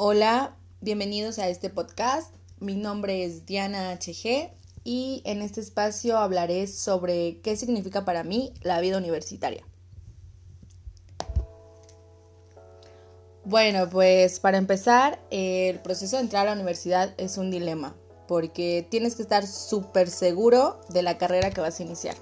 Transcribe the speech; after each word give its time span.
Hola, 0.00 0.54
bienvenidos 0.80 1.40
a 1.40 1.48
este 1.48 1.70
podcast. 1.70 2.32
Mi 2.60 2.76
nombre 2.76 3.24
es 3.24 3.46
Diana 3.46 3.92
HG 3.94 4.52
y 4.84 5.22
en 5.24 5.42
este 5.42 5.60
espacio 5.60 6.18
hablaré 6.18 6.68
sobre 6.68 7.40
qué 7.40 7.56
significa 7.56 8.04
para 8.04 8.22
mí 8.22 8.54
la 8.62 8.80
vida 8.80 8.96
universitaria. 8.96 9.66
Bueno, 13.44 13.90
pues 13.90 14.38
para 14.38 14.58
empezar, 14.58 15.18
el 15.30 15.80
proceso 15.80 16.14
de 16.14 16.22
entrar 16.22 16.46
a 16.46 16.50
la 16.50 16.54
universidad 16.54 17.12
es 17.16 17.36
un 17.36 17.50
dilema, 17.50 17.96
porque 18.28 18.86
tienes 18.88 19.16
que 19.16 19.22
estar 19.22 19.48
súper 19.48 20.10
seguro 20.10 20.78
de 20.90 21.02
la 21.02 21.18
carrera 21.18 21.50
que 21.50 21.60
vas 21.60 21.80
a 21.80 21.82
iniciar. 21.82 22.14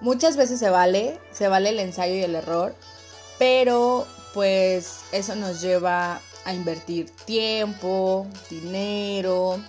Muchas 0.00 0.38
veces 0.38 0.58
se 0.58 0.70
vale, 0.70 1.20
se 1.32 1.48
vale 1.48 1.68
el 1.68 1.80
ensayo 1.80 2.14
y 2.14 2.22
el 2.22 2.34
error, 2.34 2.74
pero 3.38 4.06
pues 4.32 5.00
eso 5.12 5.34
nos 5.34 5.60
lleva 5.60 6.22
a 6.46 6.54
invertir 6.54 7.10
tiempo, 7.26 8.26
dinero. 8.48 9.60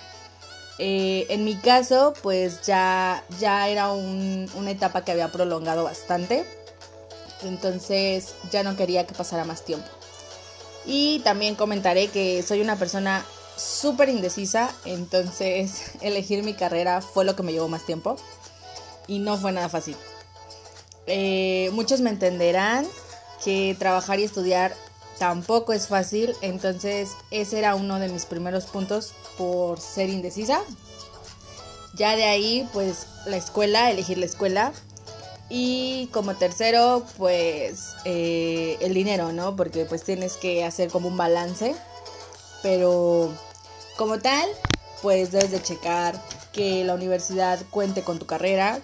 Eh, 0.80 1.26
en 1.30 1.44
mi 1.44 1.56
caso, 1.56 2.14
pues 2.22 2.62
ya, 2.62 3.24
ya 3.40 3.68
era 3.68 3.92
una 3.92 4.72
etapa 4.72 5.04
que 5.04 5.12
había 5.12 5.32
prolongado 5.32 5.84
bastante. 5.84 6.46
Entonces 7.44 8.36
ya 8.52 8.64
no 8.64 8.78
quería 8.78 9.06
que 9.06 9.16
pasara 9.16 9.44
más 9.44 9.66
tiempo. 9.66 9.88
Y 10.86 11.20
también 11.20 11.56
comentaré 11.56 12.08
que 12.08 12.44
soy 12.44 12.62
una 12.62 12.78
persona 12.78 13.26
súper 13.58 14.10
indecisa, 14.10 14.72
entonces 14.86 15.92
elegir 16.02 16.44
mi 16.44 16.54
carrera 16.54 17.02
fue 17.02 17.26
lo 17.26 17.36
que 17.36 17.44
me 17.44 17.52
llevó 17.52 17.68
más 17.68 17.86
tiempo 17.86 18.16
y 19.08 19.20
no 19.20 19.36
fue 19.38 19.52
nada 19.52 19.68
fácil. 19.68 19.98
Eh, 21.08 21.72
muchos 21.74 22.02
me 22.02 22.12
entenderán 22.12 22.86
que 23.44 23.76
trabajar 23.80 24.20
y 24.20 24.24
estudiar 24.24 24.76
tampoco 25.20 25.74
es 25.74 25.88
fácil, 25.88 26.36
entonces 26.42 27.12
ese 27.32 27.60
era 27.60 27.76
uno 27.76 28.00
de 28.00 28.10
mis 28.10 28.26
primeros 28.26 28.66
puntos 28.66 29.14
por 29.38 29.80
ser 29.80 30.10
indecisa. 30.10 30.62
Ya 31.96 32.16
de 32.16 32.26
ahí, 32.26 32.68
pues 32.74 33.08
la 33.26 33.38
escuela, 33.38 33.90
elegir 33.90 34.18
la 34.18 34.26
escuela, 34.26 34.74
y 35.50 36.08
como 36.08 36.36
tercero, 36.36 37.06
pues 37.18 37.96
eh, 38.04 38.78
el 38.82 38.94
dinero, 38.94 39.32
¿no? 39.32 39.56
Porque 39.56 39.86
pues 39.86 40.04
tienes 40.04 40.34
que 40.34 40.66
hacer 40.66 40.90
como 40.92 41.08
un 41.08 41.18
balance. 41.18 41.76
Pero 42.62 43.32
como 43.96 44.20
tal, 44.20 44.50
pues 45.02 45.32
debes 45.32 45.52
de 45.52 45.62
checar 45.62 46.22
que 46.52 46.84
la 46.84 46.96
universidad 46.96 47.60
cuente 47.70 48.02
con 48.02 48.20
tu 48.20 48.26
carrera. 48.26 48.80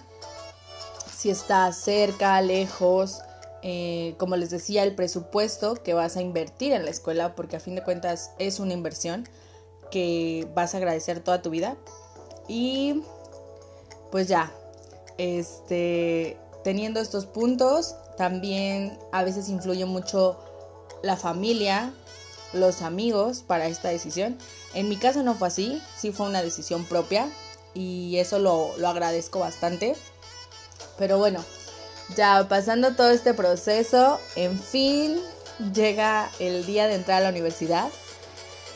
Si 1.14 1.28
está 1.28 1.70
cerca, 1.72 2.40
lejos. 2.40 3.20
Eh, 3.66 4.14
como 4.18 4.36
les 4.36 4.50
decía, 4.50 4.82
el 4.82 4.94
presupuesto 4.94 5.82
que 5.82 5.94
vas 5.94 6.18
a 6.18 6.20
invertir 6.20 6.72
en 6.72 6.84
la 6.84 6.90
escuela, 6.90 7.34
porque 7.34 7.56
a 7.56 7.60
fin 7.60 7.74
de 7.74 7.82
cuentas 7.82 8.32
es 8.38 8.60
una 8.60 8.74
inversión 8.74 9.26
que 9.90 10.46
vas 10.54 10.74
a 10.74 10.76
agradecer 10.76 11.20
toda 11.20 11.40
tu 11.40 11.48
vida. 11.48 11.76
Y 12.46 13.02
pues 14.10 14.28
ya, 14.28 14.52
este, 15.16 16.36
teniendo 16.62 17.00
estos 17.00 17.24
puntos, 17.24 17.94
también 18.18 18.98
a 19.12 19.24
veces 19.24 19.48
influye 19.48 19.86
mucho 19.86 20.38
la 21.02 21.16
familia, 21.16 21.92
los 22.52 22.82
amigos 22.82 23.42
para 23.46 23.66
esta 23.66 23.88
decisión. 23.88 24.36
En 24.74 24.88
mi 24.88 24.96
caso 24.96 25.22
no 25.22 25.34
fue 25.34 25.48
así, 25.48 25.82
sí 25.96 26.12
fue 26.12 26.26
una 26.26 26.42
decisión 26.42 26.84
propia 26.84 27.28
y 27.74 28.16
eso 28.18 28.38
lo, 28.38 28.72
agradezco 28.86 29.40
bastante. 29.40 29.96
Pero 30.98 31.18
bueno, 31.18 31.44
ya 32.16 32.46
pasando 32.48 32.94
todo 32.94 33.10
este 33.10 33.34
proceso, 33.34 34.20
en 34.36 34.60
fin, 34.60 35.20
llega 35.72 36.30
el 36.38 36.66
día 36.66 36.86
de 36.86 36.94
entrar 36.94 37.18
a 37.18 37.24
la 37.24 37.30
universidad. 37.30 37.88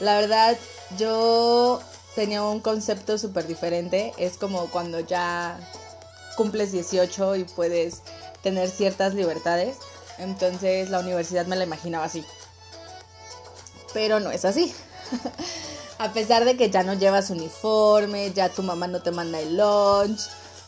La 0.01 0.17
verdad, 0.19 0.57
yo 0.97 1.81
tenía 2.15 2.43
un 2.43 2.61
concepto 2.61 3.19
súper 3.19 3.47
diferente. 3.47 4.13
Es 4.19 4.39
como 4.39 4.67
cuando 4.67 5.01
ya 5.01 5.59
cumples 6.37 6.73
18 6.73 7.37
y 7.37 7.45
puedes 7.45 8.03
tener 8.43 8.69
ciertas 8.69 9.15
libertades. 9.15 9.77
Entonces 10.19 10.91
la 10.91 11.01
universidad 11.01 11.47
me 11.47 11.57
la 11.57 11.65
imaginaba 11.65 12.05
así. 12.05 12.25
Pero 13.93 14.21
no 14.21 14.31
es 14.31 14.45
así. 14.45 14.75
A 15.99 16.13
pesar 16.13 16.45
de 16.45 16.57
que 16.57 16.71
ya 16.71 16.85
no 16.85 16.95
llevas 16.95 17.31
uniforme, 17.31 18.33
ya 18.33 18.49
tu 18.49 18.63
mamá 18.63 18.87
no 18.87 19.03
te 19.03 19.11
manda 19.11 19.41
el 19.41 19.57
lunch, 19.57 20.21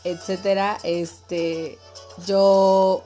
etcétera, 0.03 0.77
este 0.83 1.77
yo 2.25 3.03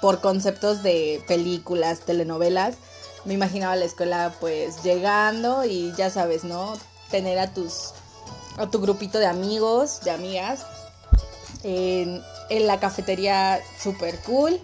por 0.00 0.20
conceptos 0.20 0.82
de 0.82 1.22
películas, 1.28 2.00
telenovelas, 2.00 2.76
me 3.24 3.34
imaginaba 3.34 3.76
la 3.76 3.84
escuela 3.84 4.34
pues 4.40 4.82
llegando 4.82 5.64
y 5.64 5.92
ya 5.96 6.10
sabes, 6.10 6.44
¿no? 6.44 6.74
Tener 7.10 7.38
a 7.38 7.52
tus 7.52 7.92
a 8.58 8.70
tu 8.70 8.80
grupito 8.80 9.18
de 9.18 9.26
amigos, 9.26 10.00
de 10.04 10.10
amigas 10.10 10.66
en, 11.62 12.22
la 12.50 12.80
cafetería 12.80 13.60
super 13.78 14.18
cool, 14.20 14.60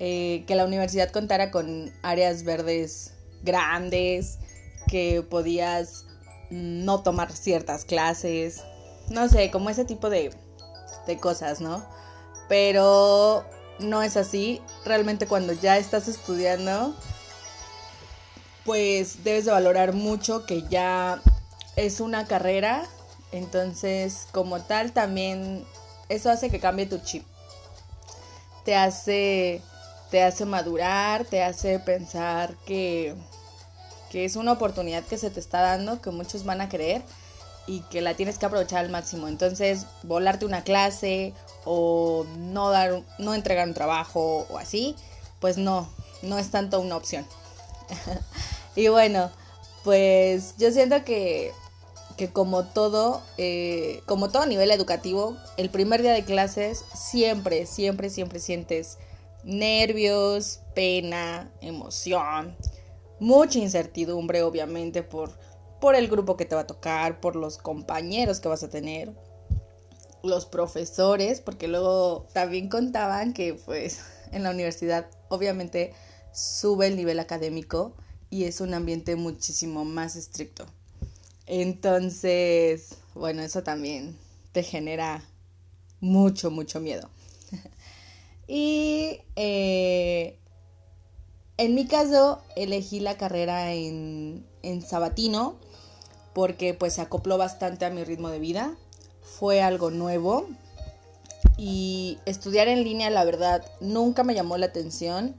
eh, 0.00 0.44
que 0.46 0.54
la 0.54 0.64
universidad 0.64 1.10
contara 1.10 1.50
con 1.50 1.92
áreas 2.02 2.42
verdes 2.42 3.12
grandes, 3.42 4.38
que 4.88 5.22
podías 5.22 6.04
no 6.50 7.02
tomar 7.02 7.30
ciertas 7.32 7.84
clases, 7.84 8.64
no 9.10 9.28
sé, 9.28 9.50
como 9.50 9.70
ese 9.70 9.84
tipo 9.84 10.10
de, 10.10 10.30
de 11.08 11.18
cosas, 11.18 11.60
¿no? 11.60 11.84
Pero 12.48 13.44
no 13.80 14.02
es 14.02 14.16
así, 14.16 14.62
realmente 14.84 15.26
cuando 15.26 15.52
ya 15.52 15.78
estás 15.78 16.06
estudiando, 16.06 16.94
pues 18.64 19.24
debes 19.24 19.46
de 19.46 19.50
valorar 19.50 19.92
mucho 19.94 20.46
que 20.46 20.62
ya 20.68 21.20
es 21.74 22.00
una 22.00 22.26
carrera, 22.26 22.84
entonces 23.32 24.28
como 24.32 24.60
tal 24.60 24.92
también 24.92 25.64
eso 26.08 26.30
hace 26.30 26.50
que 26.50 26.60
cambie 26.60 26.86
tu 26.86 26.98
chip. 26.98 27.24
Te 28.64 28.76
hace, 28.76 29.62
te 30.10 30.22
hace 30.22 30.44
madurar, 30.44 31.24
te 31.24 31.42
hace 31.42 31.78
pensar 31.78 32.54
que, 32.66 33.14
que 34.10 34.24
es 34.24 34.36
una 34.36 34.52
oportunidad 34.52 35.04
que 35.04 35.18
se 35.18 35.30
te 35.30 35.40
está 35.40 35.62
dando, 35.62 36.02
que 36.02 36.10
muchos 36.10 36.44
van 36.44 36.60
a 36.60 36.68
creer 36.68 37.02
y 37.68 37.80
que 37.90 38.00
la 38.00 38.14
tienes 38.14 38.38
que 38.38 38.46
aprovechar 38.46 38.84
al 38.84 38.90
máximo. 38.90 39.28
Entonces, 39.28 39.86
volarte 40.02 40.46
una 40.46 40.64
clase 40.64 41.34
o 41.64 42.24
no 42.36 42.70
dar 42.70 43.02
no 43.18 43.34
entregar 43.34 43.68
un 43.68 43.74
trabajo 43.74 44.46
o 44.48 44.58
así, 44.58 44.96
pues 45.38 45.58
no, 45.58 45.88
no 46.22 46.38
es 46.38 46.50
tanto 46.50 46.80
una 46.80 46.96
opción. 46.96 47.26
y 48.74 48.88
bueno, 48.88 49.30
pues 49.84 50.54
yo 50.58 50.72
siento 50.72 51.04
que 51.04 51.52
que 52.18 52.28
como 52.28 52.64
todo, 52.64 53.22
eh, 53.38 54.02
como 54.04 54.28
todo 54.28 54.44
nivel 54.44 54.72
educativo, 54.72 55.36
el 55.56 55.70
primer 55.70 56.02
día 56.02 56.12
de 56.12 56.24
clases 56.24 56.84
siempre, 56.92 57.64
siempre, 57.64 58.10
siempre 58.10 58.40
sientes 58.40 58.98
nervios, 59.44 60.60
pena, 60.74 61.48
emoción, 61.60 62.56
mucha 63.20 63.60
incertidumbre, 63.60 64.42
obviamente, 64.42 65.04
por, 65.04 65.30
por 65.80 65.94
el 65.94 66.08
grupo 66.08 66.36
que 66.36 66.44
te 66.44 66.54
va 66.54 66.62
a 66.62 66.66
tocar, 66.66 67.20
por 67.20 67.36
los 67.36 67.58
compañeros 67.58 68.40
que 68.40 68.48
vas 68.48 68.62
a 68.62 68.68
tener, 68.68 69.12
los 70.22 70.46
profesores, 70.46 71.40
porque 71.40 71.68
luego 71.68 72.26
también 72.32 72.68
contaban 72.68 73.32
que 73.32 73.54
pues 73.54 74.00
en 74.32 74.42
la 74.42 74.50
universidad 74.50 75.08
obviamente 75.28 75.92
sube 76.32 76.88
el 76.88 76.96
nivel 76.96 77.20
académico 77.20 77.94
y 78.30 78.44
es 78.44 78.60
un 78.60 78.74
ambiente 78.74 79.16
muchísimo 79.16 79.84
más 79.84 80.16
estricto. 80.16 80.66
Entonces, 81.46 82.96
bueno, 83.14 83.42
eso 83.42 83.62
también 83.62 84.18
te 84.52 84.62
genera 84.62 85.24
mucho, 86.00 86.50
mucho 86.50 86.80
miedo. 86.80 87.08
y 88.46 89.20
eh, 89.36 90.38
en 91.56 91.74
mi 91.74 91.86
caso, 91.86 92.42
elegí 92.54 93.00
la 93.00 93.16
carrera 93.16 93.72
en, 93.72 94.46
en 94.62 94.82
Sabatino 94.82 95.58
porque 96.38 96.72
pues 96.72 96.92
se 96.92 97.00
acopló 97.00 97.36
bastante 97.36 97.84
a 97.84 97.90
mi 97.90 98.04
ritmo 98.04 98.28
de 98.28 98.38
vida. 98.38 98.76
Fue 99.22 99.60
algo 99.60 99.90
nuevo. 99.90 100.46
Y 101.56 102.20
estudiar 102.26 102.68
en 102.68 102.84
línea, 102.84 103.10
la 103.10 103.24
verdad, 103.24 103.64
nunca 103.80 104.22
me 104.22 104.36
llamó 104.36 104.56
la 104.56 104.66
atención. 104.66 105.34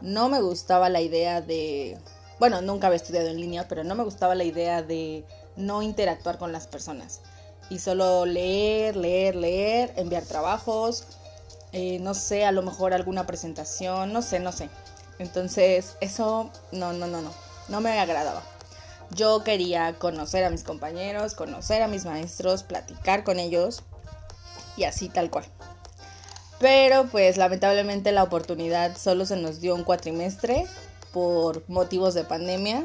No 0.00 0.28
me 0.28 0.40
gustaba 0.40 0.88
la 0.88 1.00
idea 1.00 1.40
de 1.40 1.98
bueno, 2.38 2.62
nunca 2.62 2.86
había 2.86 2.98
estudiado 2.98 3.26
en 3.26 3.40
línea, 3.40 3.66
pero 3.66 3.82
no 3.82 3.96
me 3.96 4.04
gustaba 4.04 4.36
la 4.36 4.44
idea 4.44 4.84
de 4.84 5.24
no 5.56 5.82
interactuar 5.82 6.38
con 6.38 6.52
las 6.52 6.68
personas 6.68 7.22
y 7.68 7.80
solo 7.80 8.24
leer, 8.24 8.94
leer, 8.94 9.34
leer, 9.34 9.92
enviar 9.96 10.22
trabajos, 10.22 11.08
eh, 11.72 11.98
no 11.98 12.14
sé, 12.14 12.44
a 12.44 12.52
lo 12.52 12.62
mejor 12.62 12.94
alguna 12.94 13.26
presentación, 13.26 14.12
no 14.12 14.22
sé, 14.22 14.38
no 14.38 14.52
sé. 14.52 14.70
Entonces, 15.18 15.96
eso 16.00 16.52
no, 16.70 16.92
no, 16.92 17.08
no, 17.08 17.20
no, 17.20 17.32
no 17.68 17.80
me 17.80 17.98
agradaba. 17.98 18.44
Yo 19.12 19.42
quería 19.42 19.94
conocer 19.98 20.44
a 20.44 20.50
mis 20.50 20.62
compañeros, 20.62 21.34
conocer 21.34 21.82
a 21.82 21.88
mis 21.88 22.04
maestros, 22.04 22.62
platicar 22.62 23.24
con 23.24 23.38
ellos 23.38 23.82
y 24.76 24.84
así 24.84 25.08
tal 25.08 25.30
cual. 25.30 25.44
Pero 26.58 27.06
pues 27.06 27.36
lamentablemente 27.36 28.12
la 28.12 28.22
oportunidad 28.22 28.96
solo 28.96 29.24
se 29.26 29.36
nos 29.36 29.60
dio 29.60 29.74
un 29.74 29.82
cuatrimestre 29.82 30.66
por 31.12 31.68
motivos 31.68 32.14
de 32.14 32.24
pandemia. 32.24 32.84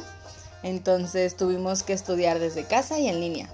Entonces 0.64 1.36
tuvimos 1.36 1.84
que 1.84 1.94
estudiar 1.94 2.40
desde 2.40 2.64
casa 2.64 2.98
y 2.98 3.08
en 3.08 3.20
línea. 3.20 3.50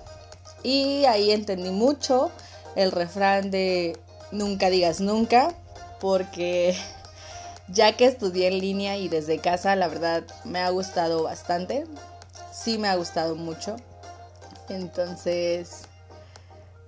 Y 0.64 1.06
ahí 1.06 1.32
entendí 1.32 1.72
mucho 1.72 2.32
el 2.76 2.92
refrán 2.92 3.52
de 3.52 3.98
nunca 4.32 4.70
digas 4.70 5.02
nunca, 5.02 5.54
porque 6.00 6.78
ya 7.68 7.98
que 7.98 8.06
estudié 8.06 8.48
en 8.48 8.60
línea 8.60 8.98
y 8.98 9.10
desde 9.10 9.40
casa, 9.40 9.76
la 9.76 9.88
verdad 9.88 10.24
me 10.46 10.60
ha 10.60 10.70
gustado 10.70 11.24
bastante. 11.24 11.86
Sí 12.64 12.78
me 12.78 12.90
ha 12.90 12.96
gustado 12.96 13.36
mucho. 13.36 13.76
Entonces, 14.70 15.84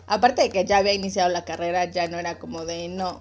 aparte 0.08 0.44
de 0.44 0.50
que 0.50 0.66
ya 0.66 0.78
había 0.78 0.94
iniciado 0.94 1.30
la 1.30 1.46
carrera, 1.46 1.86
ya 1.86 2.08
no 2.08 2.20
era 2.20 2.38
como 2.38 2.66
de 2.66 2.88
no, 2.90 3.20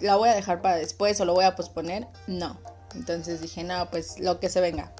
la 0.00 0.16
voy 0.16 0.28
a 0.28 0.34
dejar 0.34 0.62
para 0.62 0.76
después 0.76 1.20
o 1.20 1.24
lo 1.24 1.34
voy 1.34 1.44
a 1.44 1.56
posponer. 1.56 2.06
No. 2.26 2.58
Entonces 2.94 3.40
dije, 3.40 3.64
no, 3.64 3.90
pues 3.90 4.18
lo 4.18 4.40
que 4.40 4.48
se 4.48 4.60
venga. 4.60 4.92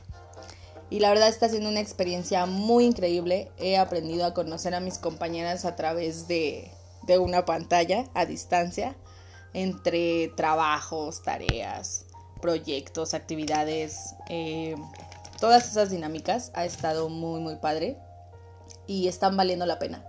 Y 0.90 1.00
la 1.00 1.08
verdad 1.08 1.28
está 1.28 1.48
siendo 1.48 1.70
una 1.70 1.80
experiencia 1.80 2.44
muy 2.46 2.84
increíble. 2.84 3.50
He 3.58 3.78
aprendido 3.78 4.26
a 4.26 4.34
conocer 4.34 4.74
a 4.74 4.80
mis 4.80 4.98
compañeras 4.98 5.64
a 5.64 5.76
través 5.76 6.28
de, 6.28 6.70
de 7.06 7.18
una 7.18 7.44
pantalla 7.44 8.04
a 8.14 8.26
distancia, 8.26 8.94
entre 9.54 10.28
trabajos, 10.36 11.22
tareas, 11.22 12.04
proyectos, 12.42 13.14
actividades, 13.14 14.14
eh, 14.28 14.74
todas 15.42 15.66
esas 15.66 15.90
dinámicas. 15.90 16.52
Ha 16.54 16.64
estado 16.64 17.08
muy, 17.08 17.40
muy 17.40 17.56
padre 17.56 17.98
y 18.86 19.08
están 19.08 19.36
valiendo 19.36 19.66
la 19.66 19.80
pena. 19.80 20.04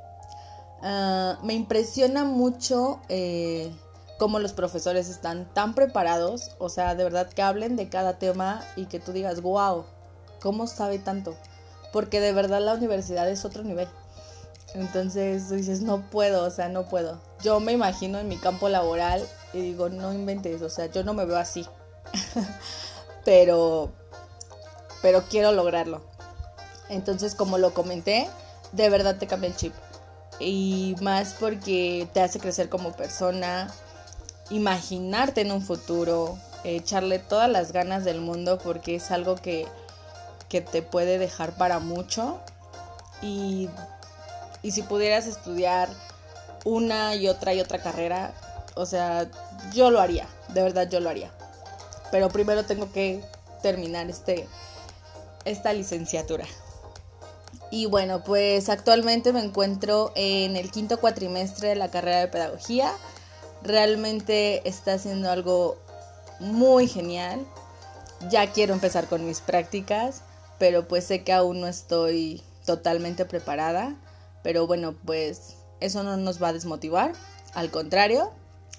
Ah, 0.84 1.40
me 1.42 1.56
impresiona 1.56 2.24
mucho 2.24 3.02
eh, 3.10 3.74
cómo 4.20 4.38
los 4.38 4.54
profesores 4.54 5.10
están 5.10 5.52
tan 5.52 5.74
preparados, 5.74 6.52
o 6.60 6.70
sea, 6.70 6.94
de 6.94 7.04
verdad 7.04 7.30
que 7.30 7.42
hablen 7.42 7.76
de 7.76 7.90
cada 7.90 8.20
tema 8.20 8.64
y 8.76 8.86
que 8.86 9.00
tú 9.00 9.12
digas, 9.12 9.42
wow, 9.42 9.86
¿cómo 10.40 10.68
sabe 10.68 11.00
tanto? 11.00 11.36
Porque 11.92 12.20
de 12.20 12.32
verdad 12.32 12.62
la 12.62 12.76
universidad 12.76 13.28
es 13.28 13.44
otro 13.44 13.64
nivel. 13.64 13.88
Entonces 14.76 15.48
tú 15.48 15.56
dices, 15.56 15.82
no 15.82 16.12
puedo, 16.12 16.46
o 16.46 16.52
sea, 16.52 16.70
no 16.70 16.86
puedo. 16.86 17.20
Yo 17.42 17.60
me 17.60 17.72
imagino 17.72 18.20
en 18.20 18.28
mi 18.28 18.38
campo 18.38 18.70
laboral 18.70 19.26
y 19.52 19.62
digo, 19.62 19.90
no 19.90 20.14
inventes, 20.14 20.62
o 20.62 20.70
sea, 20.70 20.86
yo 20.92 21.04
no 21.04 21.16
me 21.16 21.26
veo 21.26 21.38
así. 21.38 21.66
pero, 23.26 23.92
pero 25.04 25.26
quiero 25.30 25.52
lograrlo. 25.52 26.02
Entonces, 26.90 27.36
como 27.36 27.60
lo 27.60 27.76
comenté, 27.76 28.28
de 28.72 28.90
verdad 28.90 29.18
te 29.18 29.28
cambia 29.28 29.50
el 29.50 29.56
chip. 29.56 29.74
Y 30.40 30.96
más 31.02 31.36
porque 31.40 32.08
te 32.12 32.22
hace 32.22 32.40
crecer 32.40 32.70
como 32.70 32.94
persona, 32.94 33.72
imaginarte 34.50 35.42
en 35.42 35.52
un 35.52 35.62
futuro, 35.62 36.40
echarle 36.64 37.20
todas 37.20 37.52
las 37.52 37.72
ganas 37.72 38.04
del 38.04 38.20
mundo 38.20 38.58
porque 38.58 38.96
es 38.96 39.12
algo 39.12 39.36
que 39.36 39.68
que 40.54 40.62
te 40.62 40.84
puede 40.84 41.18
dejar 41.18 41.54
para 41.54 41.80
mucho. 41.80 42.40
Y, 43.24 43.70
y 44.62 44.70
si 44.70 44.84
pudieras 44.84 45.26
estudiar 45.26 45.90
una 46.64 47.16
y 47.16 47.28
otra 47.28 47.56
y 47.56 47.60
otra 47.60 47.80
carrera, 47.80 48.36
o 48.76 48.86
sea, 48.86 49.28
yo 49.74 49.90
lo 49.90 50.00
haría, 50.00 50.28
de 50.50 50.62
verdad 50.62 50.88
yo 50.88 51.00
lo 51.00 51.10
haría. 51.10 51.32
Pero 52.12 52.30
primero 52.30 52.66
tengo 52.66 52.92
que 52.92 53.26
terminar 53.64 54.12
este, 54.12 54.48
esta 55.46 55.74
licenciatura. 55.74 56.46
Y 57.72 57.88
bueno, 57.88 58.24
pues 58.24 58.70
actualmente 58.70 59.34
me 59.34 59.44
encuentro 59.44 60.12
en 60.16 60.56
el 60.56 60.70
quinto 60.70 61.00
cuatrimestre 61.00 61.70
de 61.70 61.76
la 61.76 61.90
carrera 61.90 62.20
de 62.20 62.28
pedagogía. 62.28 62.92
Realmente 63.64 64.68
está 64.68 64.94
haciendo 64.94 65.32
algo 65.32 65.78
muy 66.40 66.88
genial. 66.88 67.46
Ya 68.30 68.52
quiero 68.52 68.74
empezar 68.74 69.08
con 69.08 69.26
mis 69.26 69.42
prácticas 69.42 70.22
pero 70.64 70.88
pues 70.88 71.04
sé 71.04 71.26
que 71.26 71.34
aún 71.34 71.60
no 71.60 71.68
estoy 71.68 72.42
totalmente 72.66 73.26
preparada, 73.26 73.96
pero 74.44 74.68
bueno, 74.68 74.96
pues 75.06 75.58
eso 75.82 76.04
no 76.04 76.16
nos 76.16 76.42
va 76.42 76.48
a 76.48 76.54
desmotivar, 76.54 77.12
al 77.54 77.70
contrario, 77.70 78.32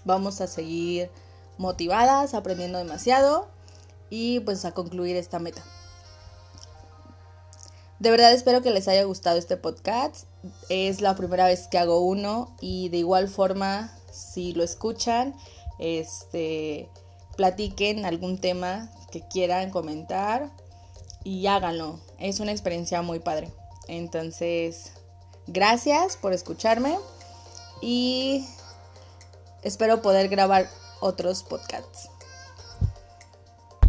vamos 0.04 0.40
a 0.40 0.46
seguir 0.46 1.10
motivadas, 1.58 2.32
aprendiendo 2.32 2.78
demasiado 2.78 3.48
y 4.08 4.40
pues 4.40 4.64
a 4.64 4.72
concluir 4.72 5.16
esta 5.16 5.38
meta. 5.38 5.62
De 8.04 8.10
verdad 8.10 8.34
espero 8.34 8.60
que 8.60 8.70
les 8.70 8.86
haya 8.86 9.02
gustado 9.04 9.38
este 9.38 9.56
podcast. 9.56 10.26
Es 10.68 11.00
la 11.00 11.16
primera 11.16 11.46
vez 11.46 11.68
que 11.68 11.78
hago 11.78 12.00
uno 12.00 12.54
y 12.60 12.90
de 12.90 12.98
igual 12.98 13.28
forma, 13.28 13.96
si 14.12 14.52
lo 14.52 14.62
escuchan, 14.62 15.34
este 15.78 16.90
platiquen 17.38 18.04
algún 18.04 18.36
tema 18.36 18.92
que 19.10 19.26
quieran 19.26 19.70
comentar 19.70 20.50
y 21.24 21.46
háganlo. 21.46 21.98
Es 22.18 22.40
una 22.40 22.52
experiencia 22.52 23.00
muy 23.00 23.20
padre. 23.20 23.50
Entonces, 23.88 24.92
gracias 25.46 26.18
por 26.18 26.34
escucharme 26.34 26.98
y 27.80 28.46
espero 29.62 30.02
poder 30.02 30.28
grabar 30.28 30.68
otros 31.00 31.42
podcasts. 31.42 32.10